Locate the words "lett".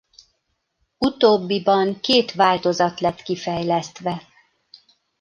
2.99-3.21